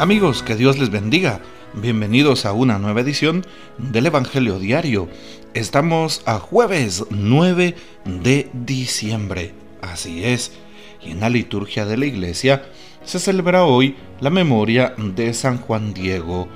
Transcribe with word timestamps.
Amigos, 0.00 0.42
que 0.42 0.56
Dios 0.56 0.76
les 0.76 0.90
bendiga. 0.90 1.40
Bienvenidos 1.72 2.46
a 2.46 2.52
una 2.52 2.80
nueva 2.80 3.00
edición 3.00 3.46
del 3.78 4.06
Evangelio 4.06 4.58
Diario. 4.58 5.08
Estamos 5.54 6.20
a 6.26 6.40
jueves 6.40 7.04
9 7.10 7.76
de 8.04 8.50
diciembre. 8.52 9.52
Así 9.80 10.24
es. 10.24 10.50
Y 11.00 11.12
en 11.12 11.20
la 11.20 11.30
liturgia 11.30 11.86
de 11.86 11.96
la 11.96 12.06
iglesia 12.06 12.64
se 13.04 13.20
celebra 13.20 13.66
hoy 13.66 13.94
la 14.18 14.30
memoria 14.30 14.94
de 14.98 15.32
San 15.32 15.58
Juan 15.58 15.94
Diego, 15.94 16.48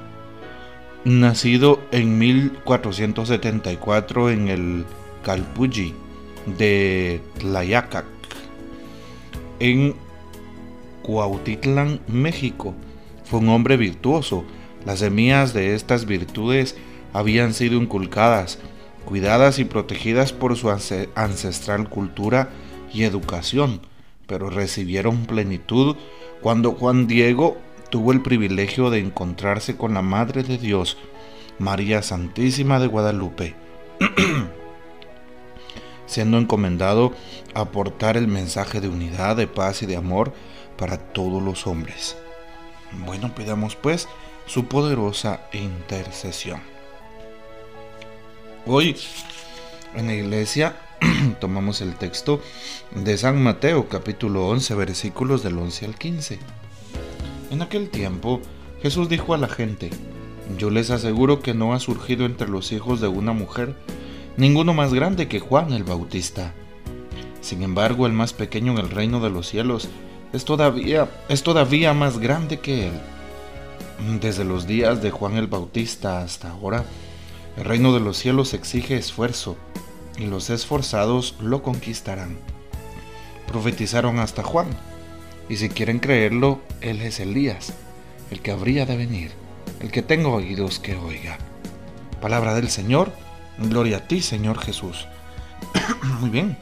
nacido 1.04 1.80
en 1.92 2.18
1474 2.18 4.30
en 4.30 4.48
el 4.48 4.84
Calpulli 5.22 5.94
de 6.58 7.20
Tlayacac, 7.38 8.04
en 9.60 9.94
Cuautitlán, 11.02 12.00
México 12.08 12.74
fue 13.28 13.40
un 13.40 13.48
hombre 13.50 13.76
virtuoso. 13.76 14.44
Las 14.86 15.00
semillas 15.00 15.52
de 15.52 15.74
estas 15.74 16.06
virtudes 16.06 16.76
habían 17.12 17.52
sido 17.52 17.76
inculcadas, 17.76 18.58
cuidadas 19.04 19.58
y 19.58 19.64
protegidas 19.64 20.32
por 20.32 20.56
su 20.56 20.70
ancestral 20.70 21.88
cultura 21.88 22.50
y 22.92 23.04
educación, 23.04 23.80
pero 24.26 24.50
recibieron 24.50 25.26
plenitud 25.26 25.96
cuando 26.40 26.72
Juan 26.72 27.06
Diego 27.06 27.58
tuvo 27.90 28.12
el 28.12 28.22
privilegio 28.22 28.90
de 28.90 29.00
encontrarse 29.00 29.76
con 29.76 29.94
la 29.94 30.02
Madre 30.02 30.42
de 30.42 30.58
Dios, 30.58 30.96
María 31.58 32.02
Santísima 32.02 32.78
de 32.78 32.86
Guadalupe, 32.86 33.54
siendo 36.06 36.38
encomendado 36.38 37.12
a 37.54 37.60
aportar 37.60 38.16
el 38.16 38.28
mensaje 38.28 38.80
de 38.80 38.88
unidad, 38.88 39.36
de 39.36 39.46
paz 39.46 39.82
y 39.82 39.86
de 39.86 39.96
amor 39.96 40.32
para 40.76 40.98
todos 40.98 41.42
los 41.42 41.66
hombres. 41.66 42.16
Bueno, 42.92 43.34
pidamos 43.34 43.76
pues 43.76 44.08
su 44.46 44.64
poderosa 44.64 45.48
intercesión. 45.52 46.60
Hoy 48.66 48.96
en 49.94 50.06
la 50.06 50.14
iglesia 50.14 50.76
tomamos 51.40 51.80
el 51.80 51.96
texto 51.96 52.40
de 52.94 53.18
San 53.18 53.42
Mateo 53.42 53.88
capítulo 53.88 54.48
11 54.48 54.74
versículos 54.74 55.42
del 55.42 55.58
11 55.58 55.86
al 55.86 55.96
15. 55.96 56.38
En 57.50 57.62
aquel 57.62 57.90
tiempo 57.90 58.40
Jesús 58.82 59.08
dijo 59.08 59.34
a 59.34 59.38
la 59.38 59.48
gente, 59.48 59.90
yo 60.56 60.70
les 60.70 60.90
aseguro 60.90 61.40
que 61.40 61.54
no 61.54 61.74
ha 61.74 61.80
surgido 61.80 62.24
entre 62.24 62.48
los 62.48 62.72
hijos 62.72 63.00
de 63.00 63.08
una 63.08 63.32
mujer 63.32 63.76
ninguno 64.36 64.72
más 64.72 64.94
grande 64.94 65.28
que 65.28 65.40
Juan 65.40 65.72
el 65.72 65.84
Bautista. 65.84 66.54
Sin 67.40 67.62
embargo, 67.62 68.06
el 68.06 68.12
más 68.12 68.32
pequeño 68.32 68.72
en 68.72 68.78
el 68.78 68.90
reino 68.90 69.20
de 69.20 69.30
los 69.30 69.48
cielos 69.48 69.88
es 70.32 70.44
todavía, 70.44 71.08
es 71.28 71.42
todavía 71.42 71.94
más 71.94 72.18
grande 72.18 72.60
que 72.60 72.88
él. 72.88 73.00
Desde 74.20 74.44
los 74.44 74.66
días 74.66 75.02
de 75.02 75.10
Juan 75.10 75.36
el 75.36 75.46
Bautista 75.46 76.22
hasta 76.22 76.50
ahora, 76.50 76.84
el 77.56 77.64
reino 77.64 77.92
de 77.92 78.00
los 78.00 78.16
cielos 78.16 78.54
exige 78.54 78.96
esfuerzo, 78.96 79.56
y 80.16 80.26
los 80.26 80.50
esforzados 80.50 81.36
lo 81.40 81.62
conquistarán. 81.62 82.38
Profetizaron 83.46 84.18
hasta 84.18 84.42
Juan, 84.42 84.68
y 85.48 85.56
si 85.56 85.68
quieren 85.68 85.98
creerlo, 85.98 86.60
él 86.80 87.00
es 87.02 87.20
Elías, 87.20 87.72
el 88.30 88.40
que 88.40 88.50
habría 88.50 88.86
de 88.86 88.96
venir, 88.96 89.32
el 89.80 89.90
que 89.90 90.02
tenga 90.02 90.28
oídos 90.28 90.78
que 90.78 90.96
oiga. 90.96 91.38
Palabra 92.20 92.54
del 92.54 92.68
Señor, 92.68 93.12
gloria 93.58 93.98
a 93.98 94.08
ti, 94.08 94.20
Señor 94.20 94.58
Jesús. 94.58 95.06
Muy 96.20 96.30
bien. 96.30 96.56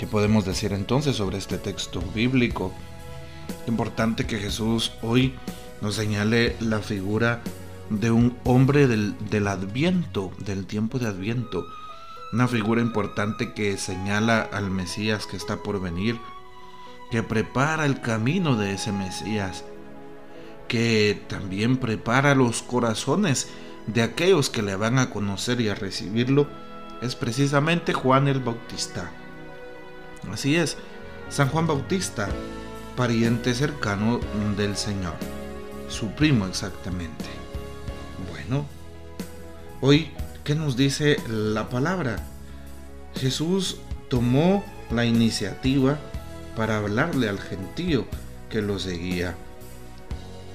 ¿Qué 0.00 0.06
podemos 0.06 0.46
decir 0.46 0.72
entonces 0.72 1.16
sobre 1.16 1.36
este 1.36 1.58
texto 1.58 2.00
bíblico? 2.14 2.72
Importante 3.66 4.26
que 4.26 4.38
Jesús 4.38 4.92
hoy 5.02 5.34
nos 5.82 5.96
señale 5.96 6.56
la 6.58 6.78
figura 6.78 7.42
de 7.90 8.10
un 8.10 8.34
hombre 8.44 8.86
del, 8.86 9.14
del 9.28 9.46
adviento, 9.46 10.32
del 10.38 10.64
tiempo 10.64 10.98
de 10.98 11.08
adviento. 11.08 11.66
Una 12.32 12.48
figura 12.48 12.80
importante 12.80 13.52
que 13.52 13.76
señala 13.76 14.40
al 14.40 14.70
Mesías 14.70 15.26
que 15.26 15.36
está 15.36 15.58
por 15.58 15.82
venir, 15.82 16.18
que 17.10 17.22
prepara 17.22 17.84
el 17.84 18.00
camino 18.00 18.56
de 18.56 18.72
ese 18.72 18.92
Mesías, 18.92 19.66
que 20.66 21.22
también 21.28 21.76
prepara 21.76 22.34
los 22.34 22.62
corazones 22.62 23.50
de 23.86 24.00
aquellos 24.00 24.48
que 24.48 24.62
le 24.62 24.76
van 24.76 24.98
a 24.98 25.10
conocer 25.10 25.60
y 25.60 25.68
a 25.68 25.74
recibirlo, 25.74 26.48
es 27.02 27.16
precisamente 27.16 27.92
Juan 27.92 28.28
el 28.28 28.40
Bautista. 28.40 29.12
Así 30.32 30.56
es, 30.56 30.76
San 31.28 31.48
Juan 31.48 31.66
Bautista, 31.66 32.28
pariente 32.96 33.54
cercano 33.54 34.20
del 34.56 34.76
Señor, 34.76 35.14
su 35.88 36.10
primo 36.10 36.46
exactamente. 36.46 37.26
Bueno, 38.30 38.66
hoy, 39.80 40.10
¿qué 40.44 40.54
nos 40.54 40.76
dice 40.76 41.16
la 41.28 41.68
palabra? 41.68 42.16
Jesús 43.14 43.78
tomó 44.08 44.64
la 44.90 45.04
iniciativa 45.04 45.98
para 46.56 46.78
hablarle 46.78 47.28
al 47.28 47.40
gentío 47.40 48.06
que 48.48 48.60
lo 48.60 48.78
seguía 48.78 49.36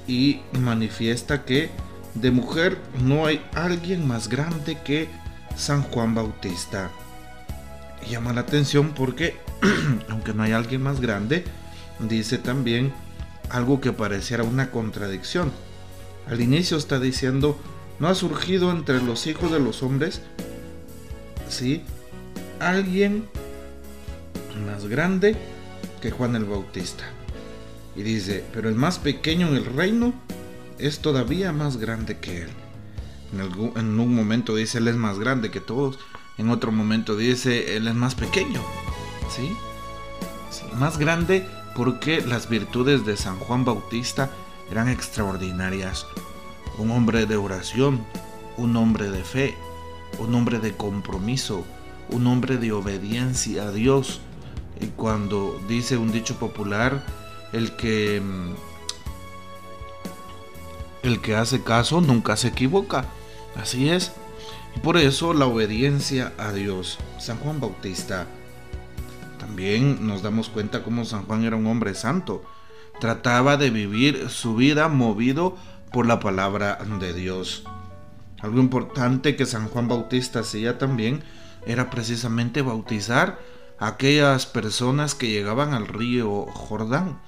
y 0.07 0.41
manifiesta 0.53 1.45
que 1.45 1.69
de 2.13 2.31
mujer 2.31 2.77
no 3.01 3.25
hay 3.25 3.43
alguien 3.53 4.07
más 4.07 4.29
grande 4.29 4.77
que 4.83 5.09
San 5.55 5.83
Juan 5.83 6.15
Bautista. 6.15 6.91
Llama 8.09 8.33
la 8.33 8.41
atención 8.41 8.93
porque 8.93 9.35
aunque 10.09 10.33
no 10.33 10.43
hay 10.43 10.51
alguien 10.51 10.81
más 10.83 11.01
grande, 11.01 11.43
dice 11.99 12.37
también 12.37 12.93
algo 13.49 13.81
que 13.81 13.93
pareciera 13.93 14.43
una 14.43 14.71
contradicción. 14.71 15.51
Al 16.27 16.41
inicio 16.41 16.77
está 16.77 16.99
diciendo, 16.99 17.57
no 17.99 18.07
ha 18.07 18.15
surgido 18.15 18.71
entre 18.71 19.01
los 19.01 19.27
hijos 19.27 19.51
de 19.51 19.59
los 19.59 19.83
hombres, 19.83 20.21
¿sí? 21.49 21.83
Alguien 22.59 23.27
más 24.65 24.87
grande 24.87 25.35
que 26.01 26.11
Juan 26.11 26.35
el 26.35 26.45
Bautista. 26.45 27.03
Y 27.95 28.03
dice, 28.03 28.43
pero 28.53 28.69
el 28.69 28.75
más 28.75 28.99
pequeño 28.99 29.47
en 29.47 29.55
el 29.55 29.65
reino 29.65 30.13
es 30.79 30.99
todavía 30.99 31.51
más 31.51 31.77
grande 31.77 32.17
que 32.17 32.43
él. 32.43 32.49
En, 33.33 33.77
en 33.77 33.99
un 33.99 34.15
momento 34.15 34.55
dice, 34.55 34.79
él 34.79 34.87
es 34.87 34.95
más 34.95 35.19
grande 35.19 35.51
que 35.51 35.61
todos. 35.61 35.97
En 36.37 36.49
otro 36.49 36.71
momento 36.71 37.15
dice, 37.15 37.77
él 37.77 37.87
es 37.87 37.95
más 37.95 38.15
pequeño. 38.15 38.61
¿sí? 39.29 39.55
Más 40.75 40.97
grande 40.97 41.47
porque 41.75 42.21
las 42.21 42.49
virtudes 42.49 43.05
de 43.05 43.17
San 43.17 43.37
Juan 43.39 43.65
Bautista 43.65 44.29
eran 44.71 44.89
extraordinarias. 44.89 46.05
Un 46.77 46.91
hombre 46.91 47.25
de 47.25 47.37
oración, 47.37 48.05
un 48.57 48.75
hombre 48.75 49.09
de 49.09 49.23
fe, 49.23 49.55
un 50.19 50.33
hombre 50.35 50.59
de 50.59 50.75
compromiso, 50.75 51.65
un 52.09 52.27
hombre 52.27 52.57
de 52.57 52.71
obediencia 52.71 53.63
a 53.63 53.71
Dios. 53.71 54.21
Y 54.81 54.87
cuando 54.87 55.59
dice 55.67 55.97
un 55.97 56.11
dicho 56.11 56.35
popular, 56.35 57.05
el 57.53 57.75
que 57.75 58.21
mm, 58.21 58.53
el 61.03 61.21
que 61.21 61.35
hace 61.35 61.61
caso 61.61 62.01
nunca 62.01 62.35
se 62.35 62.49
equivoca. 62.49 63.05
Así 63.55 63.89
es. 63.89 64.11
Por 64.83 64.97
eso 64.97 65.33
la 65.33 65.45
obediencia 65.45 66.33
a 66.37 66.51
Dios. 66.51 66.99
San 67.19 67.37
Juan 67.37 67.59
Bautista 67.59 68.27
también 69.39 70.05
nos 70.05 70.21
damos 70.21 70.49
cuenta 70.49 70.83
cómo 70.83 71.05
San 71.05 71.23
Juan 71.25 71.43
era 71.43 71.55
un 71.55 71.67
hombre 71.67 71.95
santo. 71.95 72.43
Trataba 72.99 73.57
de 73.57 73.69
vivir 73.69 74.29
su 74.29 74.55
vida 74.55 74.87
movido 74.87 75.55
por 75.91 76.05
la 76.05 76.19
palabra 76.19 76.77
de 76.99 77.13
Dios. 77.13 77.63
Algo 78.41 78.59
importante 78.59 79.35
que 79.35 79.45
San 79.45 79.69
Juan 79.69 79.87
Bautista 79.87 80.39
hacía 80.39 80.77
también 80.77 81.23
era 81.65 81.89
precisamente 81.89 82.61
bautizar 82.61 83.39
a 83.79 83.87
aquellas 83.87 84.45
personas 84.45 85.15
que 85.15 85.29
llegaban 85.29 85.73
al 85.73 85.87
río 85.87 86.45
Jordán. 86.47 87.19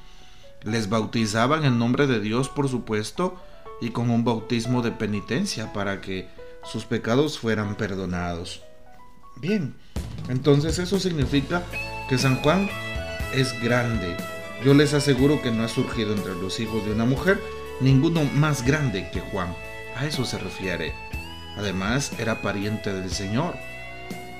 Les 0.63 0.89
bautizaban 0.89 1.65
en 1.65 1.79
nombre 1.79 2.07
de 2.07 2.19
Dios, 2.19 2.49
por 2.49 2.67
supuesto, 2.67 3.35
y 3.81 3.91
con 3.91 4.09
un 4.09 4.23
bautismo 4.23 4.81
de 4.81 4.91
penitencia 4.91 5.71
para 5.73 6.01
que 6.01 6.27
sus 6.67 6.85
pecados 6.85 7.39
fueran 7.39 7.75
perdonados. 7.75 8.61
Bien, 9.37 9.75
entonces 10.29 10.79
eso 10.79 10.99
significa 10.99 11.63
que 12.09 12.17
San 12.17 12.41
Juan 12.41 12.69
es 13.33 13.59
grande. 13.61 14.15
Yo 14.63 14.73
les 14.73 14.93
aseguro 14.93 15.41
que 15.41 15.51
no 15.51 15.63
ha 15.63 15.67
surgido 15.67 16.13
entre 16.13 16.35
los 16.35 16.59
hijos 16.59 16.83
de 16.85 16.91
una 16.91 17.05
mujer 17.05 17.41
ninguno 17.79 18.23
más 18.23 18.65
grande 18.65 19.09
que 19.11 19.21
Juan. 19.21 19.55
A 19.95 20.05
eso 20.05 20.25
se 20.25 20.37
refiere. 20.37 20.93
Además, 21.57 22.11
era 22.19 22.41
pariente 22.41 22.91
del 22.93 23.11
Señor. 23.11 23.55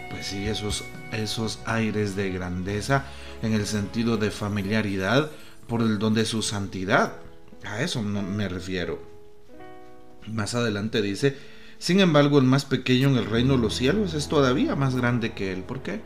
Pues 0.10 0.28
sí, 0.28 0.48
esos, 0.48 0.84
esos 1.12 1.60
aires 1.66 2.16
de 2.16 2.32
grandeza 2.32 3.06
en 3.42 3.54
el 3.54 3.66
sentido 3.66 4.18
de 4.18 4.32
familiaridad 4.32 5.30
por 5.68 5.82
el 5.82 6.00
don 6.00 6.14
de 6.14 6.26
su 6.26 6.42
santidad. 6.42 7.14
A 7.64 7.82
eso 7.82 8.02
me 8.02 8.48
refiero. 8.50 9.00
Más 10.28 10.56
adelante 10.56 11.02
dice, 11.02 11.38
sin 11.80 12.00
embargo, 12.00 12.40
el 12.40 12.46
más 12.46 12.66
pequeño 12.66 13.10
en 13.10 13.18
el 13.18 13.26
reino 13.26 13.54
de 13.54 13.60
los 13.60 13.76
cielos 13.76 14.14
es 14.14 14.28
todavía 14.28 14.76
más 14.76 14.96
grande 14.96 15.34
que 15.34 15.52
él. 15.54 15.64
¿Por 15.64 15.82
qué? 15.82 16.02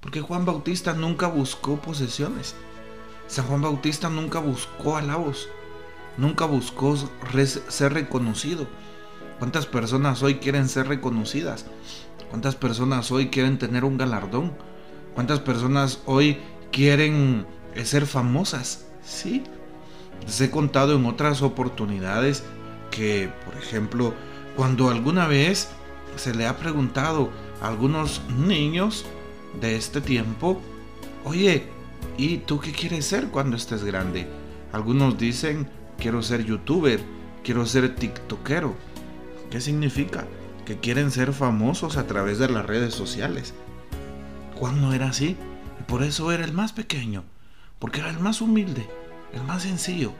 Porque 0.00 0.20
Juan 0.20 0.44
Bautista 0.44 0.92
nunca 0.92 1.26
buscó 1.26 1.76
posesiones. 1.80 2.54
San 3.26 3.46
Juan 3.46 3.62
Bautista 3.62 4.08
nunca 4.10 4.38
buscó 4.38 4.96
alabos. 4.96 5.48
nunca 6.16 6.44
buscó 6.44 6.96
ser 7.68 7.92
reconocido. 7.92 8.68
¿Cuántas 9.38 9.66
personas 9.66 10.22
hoy 10.22 10.36
quieren 10.36 10.68
ser 10.68 10.86
reconocidas? 10.86 11.66
¿Cuántas 12.30 12.54
personas 12.54 13.10
hoy 13.10 13.28
quieren 13.28 13.58
tener 13.58 13.84
un 13.84 13.98
galardón? 13.98 14.52
¿Cuántas 15.14 15.40
personas 15.40 16.00
hoy 16.06 16.38
quieren 16.70 17.46
eh, 17.74 17.84
ser 17.84 18.06
famosas? 18.06 18.86
Sí. 19.04 19.42
Les 20.24 20.40
he 20.40 20.50
contado 20.50 20.94
en 20.94 21.06
otras 21.06 21.42
oportunidades 21.42 22.44
que, 22.90 23.30
por 23.44 23.54
ejemplo, 23.56 24.14
cuando 24.56 24.88
alguna 24.90 25.26
vez 25.26 25.68
se 26.16 26.34
le 26.34 26.46
ha 26.46 26.56
preguntado 26.56 27.30
a 27.60 27.68
algunos 27.68 28.22
niños 28.28 29.04
de 29.60 29.76
este 29.76 30.00
tiempo, 30.00 30.60
oye, 31.24 31.64
¿y 32.16 32.38
tú 32.38 32.60
qué 32.60 32.72
quieres 32.72 33.06
ser 33.06 33.28
cuando 33.28 33.56
estés 33.56 33.84
grande? 33.84 34.28
Algunos 34.72 35.18
dicen, 35.18 35.68
quiero 35.98 36.22
ser 36.22 36.44
youtuber, 36.44 37.00
quiero 37.42 37.66
ser 37.66 37.94
tiktokero. 37.94 38.74
¿Qué 39.50 39.60
significa? 39.60 40.26
Que 40.64 40.78
quieren 40.78 41.10
ser 41.10 41.32
famosos 41.32 41.96
a 41.96 42.06
través 42.06 42.38
de 42.38 42.48
las 42.48 42.66
redes 42.66 42.94
sociales. 42.94 43.54
Juan 44.56 44.80
no 44.80 44.92
era 44.92 45.08
así, 45.08 45.36
y 45.80 45.82
por 45.84 46.02
eso 46.02 46.32
era 46.32 46.44
el 46.44 46.52
más 46.52 46.72
pequeño, 46.72 47.24
porque 47.78 48.00
era 48.00 48.10
el 48.10 48.20
más 48.20 48.40
humilde, 48.40 48.88
el 49.32 49.42
más 49.42 49.62
sencillo, 49.62 50.12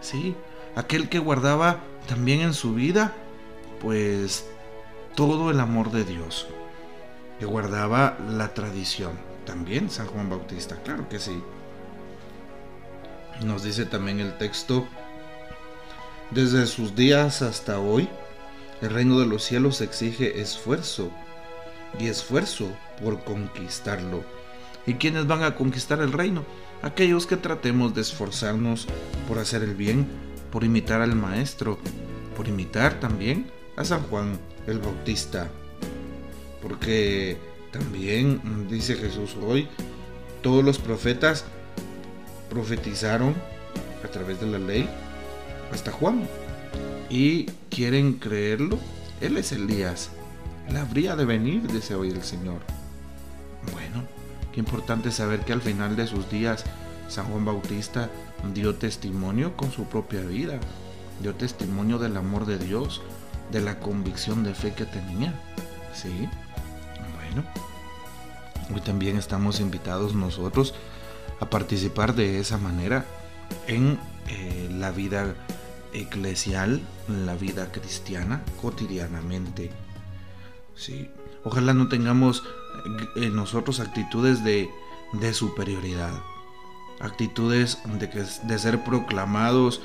¿sí? 0.00 0.34
Aquel 0.76 1.08
que 1.08 1.18
guardaba 1.18 1.80
también 2.06 2.40
en 2.40 2.54
su 2.54 2.74
vida, 2.74 3.14
pues, 3.80 4.46
todo 5.16 5.50
el 5.50 5.60
amor 5.60 5.90
de 5.90 6.04
Dios, 6.04 6.46
que 7.38 7.46
guardaba 7.46 8.16
la 8.28 8.54
tradición. 8.54 9.12
También 9.44 9.90
San 9.90 10.06
Juan 10.06 10.28
Bautista, 10.28 10.76
claro 10.82 11.08
que 11.08 11.18
sí. 11.18 11.42
Nos 13.44 13.62
dice 13.64 13.86
también 13.86 14.20
el 14.20 14.36
texto, 14.38 14.86
desde 16.30 16.66
sus 16.66 16.94
días 16.94 17.42
hasta 17.42 17.80
hoy, 17.80 18.08
el 18.82 18.90
reino 18.90 19.18
de 19.18 19.26
los 19.26 19.42
cielos 19.42 19.80
exige 19.80 20.40
esfuerzo 20.40 21.10
y 21.98 22.06
esfuerzo 22.06 22.68
por 23.02 23.24
conquistarlo. 23.24 24.22
¿Y 24.86 24.94
quiénes 24.94 25.26
van 25.26 25.42
a 25.42 25.56
conquistar 25.56 26.00
el 26.00 26.12
reino? 26.12 26.44
Aquellos 26.82 27.26
que 27.26 27.36
tratemos 27.36 27.94
de 27.94 28.02
esforzarnos 28.02 28.86
por 29.26 29.38
hacer 29.38 29.62
el 29.62 29.74
bien, 29.74 30.06
por 30.52 30.64
imitar 30.64 31.00
al 31.02 31.14
Maestro, 31.14 31.78
por 32.36 32.48
imitar 32.48 33.00
también 33.00 33.50
a 33.76 33.84
San 33.84 34.02
Juan 34.04 34.38
el 34.66 34.78
Bautista. 34.78 35.48
Porque 36.62 37.38
también 37.72 38.68
dice 38.68 38.94
Jesús 38.96 39.36
hoy, 39.42 39.68
todos 40.42 40.64
los 40.64 40.78
profetas 40.78 41.44
profetizaron 42.48 43.34
a 44.04 44.08
través 44.08 44.40
de 44.40 44.46
la 44.46 44.58
ley 44.58 44.88
hasta 45.72 45.92
Juan. 45.92 46.28
Y 47.08 47.46
quieren 47.70 48.14
creerlo, 48.14 48.78
él 49.20 49.36
es 49.36 49.52
Elías. 49.52 50.10
Él 50.68 50.76
habría 50.76 51.16
de 51.16 51.24
venir, 51.24 51.66
dice 51.66 51.94
hoy 51.94 52.10
el 52.10 52.22
Señor. 52.22 52.60
Bueno, 53.72 54.04
qué 54.52 54.60
importante 54.60 55.10
saber 55.10 55.40
que 55.40 55.52
al 55.52 55.60
final 55.60 55.96
de 55.96 56.06
sus 56.06 56.30
días 56.30 56.64
San 57.08 57.26
Juan 57.26 57.44
Bautista 57.44 58.08
dio 58.54 58.76
testimonio 58.76 59.56
con 59.56 59.72
su 59.72 59.84
propia 59.84 60.20
vida, 60.22 60.60
dio 61.20 61.34
testimonio 61.34 61.98
del 61.98 62.16
amor 62.16 62.46
de 62.46 62.58
Dios, 62.58 63.02
de 63.50 63.60
la 63.60 63.78
convicción 63.78 64.44
de 64.44 64.54
fe 64.54 64.72
que 64.72 64.84
tenía. 64.84 65.34
¿Sí? 65.94 66.28
Bueno, 67.16 67.46
hoy 68.72 68.80
también 68.80 69.16
estamos 69.16 69.60
invitados 69.60 70.14
nosotros 70.14 70.74
a 71.40 71.50
participar 71.50 72.14
de 72.14 72.38
esa 72.38 72.58
manera 72.58 73.04
en 73.66 73.98
eh, 74.28 74.68
la 74.72 74.90
vida 74.90 75.34
eclesial, 75.92 76.80
en 77.08 77.26
la 77.26 77.34
vida 77.34 77.72
cristiana 77.72 78.42
cotidianamente. 78.60 79.70
Sí, 80.74 81.10
ojalá 81.44 81.74
no 81.74 81.88
tengamos 81.88 82.44
en 83.16 83.24
eh, 83.24 83.30
nosotros 83.30 83.80
actitudes 83.80 84.44
de, 84.44 84.70
de 85.14 85.34
superioridad, 85.34 86.12
actitudes 87.00 87.78
de, 87.84 88.06
de 88.44 88.58
ser 88.58 88.84
proclamados 88.84 89.82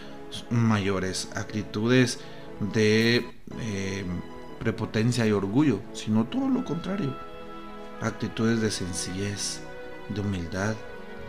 mayores, 0.49 1.29
actitudes 1.35 2.19
de 2.59 3.25
eh, 3.59 4.05
prepotencia 4.59 5.25
y 5.25 5.31
orgullo, 5.31 5.79
sino 5.93 6.25
todo 6.25 6.49
lo 6.49 6.65
contrario, 6.65 7.15
actitudes 8.01 8.61
de 8.61 8.71
sencillez, 8.71 9.61
de 10.09 10.21
humildad, 10.21 10.75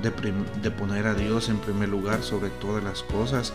de, 0.02 0.70
poner 0.70 1.06
a 1.06 1.14
Dios 1.14 1.48
en 1.48 1.58
primer 1.58 1.88
lugar 1.88 2.22
sobre 2.22 2.50
todas 2.50 2.84
las 2.84 3.02
cosas, 3.02 3.52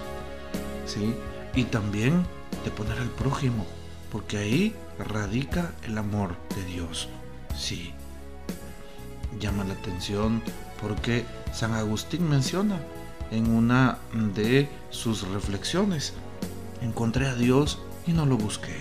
¿sí? 0.86 1.14
Y 1.56 1.66
también 1.66 2.26
de 2.66 2.72
poner 2.72 2.98
al 2.98 3.10
prójimo, 3.10 3.66
porque 4.12 4.38
ahí 4.38 4.76
radica 4.98 5.72
el 5.84 5.98
amor 5.98 6.36
de 6.56 6.64
Dios, 6.66 7.10
sí. 7.56 7.94
Llama 9.40 9.64
la 9.64 9.74
atención 9.74 10.42
porque 10.82 11.26
San 11.54 11.74
Agustín 11.74 12.28
menciona 12.28 12.80
en 13.32 13.50
una 13.50 14.00
de 14.36 14.68
sus 14.90 15.28
reflexiones, 15.28 16.14
encontré 16.82 17.28
a 17.28 17.36
Dios 17.36 17.80
y 18.08 18.14
no 18.14 18.26
lo 18.26 18.38
busqué. 18.38 18.76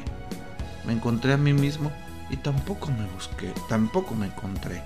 Me 0.85 0.93
encontré 0.93 1.33
a 1.33 1.37
mí 1.37 1.53
mismo 1.53 1.93
y 2.31 2.37
tampoco 2.37 2.91
me 2.91 3.07
busqué, 3.15 3.53
tampoco 3.69 4.15
me 4.15 4.27
encontré. 4.27 4.83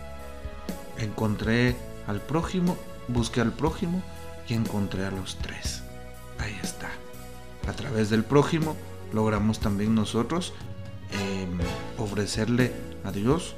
Encontré 0.99 1.77
al 2.07 2.21
prójimo, 2.21 2.77
busqué 3.09 3.41
al 3.41 3.53
prójimo 3.53 4.03
y 4.49 4.55
encontré 4.55 5.05
a 5.05 5.11
los 5.11 5.37
tres. 5.37 5.83
Ahí 6.39 6.59
está. 6.63 6.91
A 7.69 7.73
través 7.73 8.11
del 8.11 8.25
prójimo 8.25 8.77
logramos 9.13 9.61
también 9.61 9.95
nosotros 9.95 10.53
em, 11.13 11.59
ofrecerle 11.99 12.73
a 13.05 13.13
Dios 13.13 13.55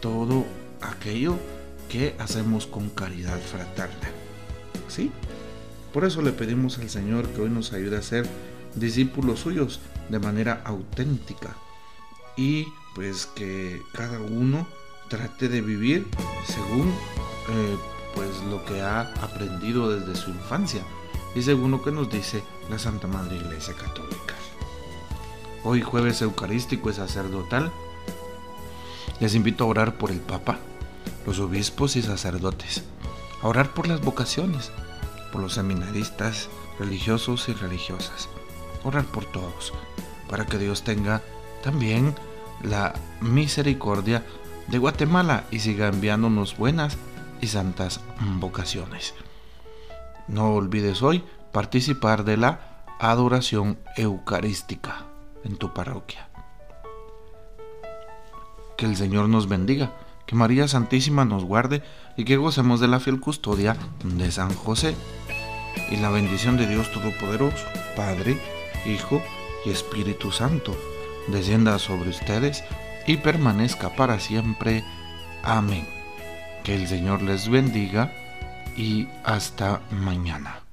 todo 0.00 0.44
aquello 0.80 1.36
que 1.88 2.14
hacemos 2.18 2.66
con 2.66 2.88
caridad 2.90 3.38
fraterna. 3.38 4.08
¿Sí? 4.88 5.10
Por 5.92 6.04
eso 6.04 6.22
le 6.22 6.32
pedimos 6.32 6.78
al 6.78 6.90
Señor 6.90 7.28
que 7.28 7.42
hoy 7.42 7.50
nos 7.50 7.72
ayude 7.72 7.96
a 7.96 8.02
ser 8.02 8.26
discípulos 8.74 9.40
suyos 9.40 9.80
de 10.08 10.18
manera 10.18 10.62
auténtica 10.64 11.56
y 12.36 12.66
pues 12.94 13.26
que 13.26 13.82
cada 13.92 14.20
uno 14.20 14.66
trate 15.08 15.48
de 15.48 15.60
vivir 15.60 16.06
según 16.46 16.88
eh, 16.88 17.76
pues 18.14 18.28
lo 18.50 18.64
que 18.64 18.80
ha 18.80 19.00
aprendido 19.22 19.90
desde 19.90 20.20
su 20.20 20.30
infancia 20.30 20.82
y 21.34 21.42
según 21.42 21.70
lo 21.70 21.82
que 21.82 21.92
nos 21.92 22.10
dice 22.10 22.42
la 22.70 22.78
Santa 22.78 23.06
Madre 23.06 23.36
Iglesia 23.36 23.74
Católica. 23.74 24.34
Hoy 25.64 25.82
jueves 25.82 26.22
eucarístico 26.22 26.90
y 26.90 26.94
sacerdotal, 26.94 27.70
les 29.20 29.34
invito 29.34 29.64
a 29.64 29.66
orar 29.68 29.98
por 29.98 30.10
el 30.10 30.20
Papa, 30.20 30.58
los 31.26 31.40
obispos 31.40 31.96
y 31.96 32.02
sacerdotes, 32.02 32.84
a 33.42 33.48
orar 33.48 33.74
por 33.74 33.88
las 33.88 34.00
vocaciones, 34.00 34.70
por 35.32 35.42
los 35.42 35.54
seminaristas, 35.54 36.48
religiosos 36.78 37.48
y 37.48 37.52
religiosas, 37.54 38.28
orar 38.84 39.04
por 39.04 39.24
todos, 39.24 39.72
para 40.28 40.46
que 40.46 40.58
Dios 40.58 40.82
tenga 40.82 41.22
también 41.62 42.14
la 42.62 42.94
misericordia 43.20 44.24
de 44.68 44.78
Guatemala 44.78 45.44
y 45.50 45.60
siga 45.60 45.88
enviándonos 45.88 46.56
buenas 46.56 46.98
y 47.40 47.46
santas 47.48 48.00
vocaciones. 48.38 49.14
No 50.26 50.54
olvides 50.54 51.02
hoy 51.02 51.24
participar 51.52 52.24
de 52.24 52.36
la 52.36 52.84
adoración 52.98 53.78
eucarística 53.96 55.06
en 55.44 55.56
tu 55.56 55.72
parroquia. 55.72 56.28
Que 58.76 58.86
el 58.86 58.96
Señor 58.96 59.28
nos 59.28 59.48
bendiga, 59.48 59.92
que 60.26 60.36
María 60.36 60.68
Santísima 60.68 61.24
nos 61.24 61.44
guarde 61.44 61.82
y 62.16 62.24
que 62.24 62.36
gocemos 62.36 62.80
de 62.80 62.88
la 62.88 63.00
fiel 63.00 63.20
custodia 63.20 63.76
de 64.04 64.30
San 64.30 64.54
José. 64.54 64.94
Y 65.90 65.96
la 65.96 66.10
bendición 66.10 66.56
de 66.56 66.66
Dios 66.66 66.92
Todopoderoso, 66.92 67.64
Padre, 67.96 68.38
Hijo 68.86 69.22
y 69.64 69.70
Espíritu 69.70 70.32
Santo, 70.32 70.76
descienda 71.28 71.78
sobre 71.78 72.10
ustedes 72.10 72.64
y 73.06 73.16
permanezca 73.16 73.90
para 73.90 74.20
siempre. 74.20 74.84
Amén. 75.42 75.86
Que 76.64 76.74
el 76.74 76.86
Señor 76.86 77.22
les 77.22 77.48
bendiga 77.48 78.12
y 78.76 79.08
hasta 79.24 79.80
mañana. 79.90 80.67